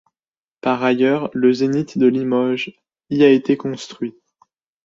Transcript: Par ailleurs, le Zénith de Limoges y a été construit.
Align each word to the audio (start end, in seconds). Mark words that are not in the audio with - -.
Par 0.61 0.83
ailleurs, 0.83 1.29
le 1.33 1.53
Zénith 1.53 1.99
de 1.99 2.07
Limoges 2.07 2.73
y 3.11 3.21
a 3.23 3.29
été 3.29 3.55
construit. 3.55 4.15